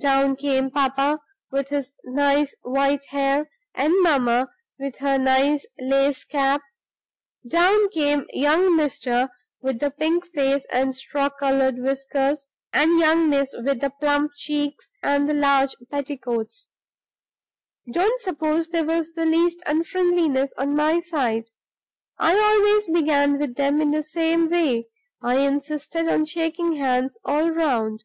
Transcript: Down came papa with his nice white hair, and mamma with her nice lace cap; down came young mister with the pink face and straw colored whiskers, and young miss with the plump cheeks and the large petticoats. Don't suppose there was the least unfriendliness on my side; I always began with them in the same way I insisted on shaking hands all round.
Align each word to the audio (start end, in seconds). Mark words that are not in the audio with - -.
Down 0.00 0.34
came 0.34 0.70
papa 0.72 1.20
with 1.52 1.68
his 1.68 1.92
nice 2.04 2.52
white 2.62 3.04
hair, 3.10 3.48
and 3.76 3.94
mamma 4.02 4.48
with 4.76 4.96
her 4.96 5.16
nice 5.18 5.66
lace 5.78 6.24
cap; 6.24 6.62
down 7.46 7.88
came 7.90 8.26
young 8.32 8.74
mister 8.74 9.28
with 9.60 9.78
the 9.78 9.92
pink 9.92 10.26
face 10.26 10.66
and 10.72 10.96
straw 10.96 11.28
colored 11.30 11.78
whiskers, 11.78 12.48
and 12.72 12.98
young 12.98 13.30
miss 13.30 13.54
with 13.56 13.78
the 13.80 13.92
plump 14.00 14.32
cheeks 14.36 14.90
and 15.00 15.28
the 15.28 15.34
large 15.34 15.76
petticoats. 15.92 16.66
Don't 17.92 18.20
suppose 18.20 18.70
there 18.70 18.84
was 18.84 19.12
the 19.14 19.26
least 19.26 19.62
unfriendliness 19.64 20.52
on 20.58 20.74
my 20.74 20.98
side; 20.98 21.50
I 22.18 22.36
always 22.36 22.88
began 22.88 23.38
with 23.38 23.54
them 23.54 23.80
in 23.80 23.92
the 23.92 24.02
same 24.02 24.50
way 24.50 24.88
I 25.22 25.36
insisted 25.36 26.08
on 26.08 26.24
shaking 26.24 26.72
hands 26.74 27.16
all 27.24 27.50
round. 27.52 28.02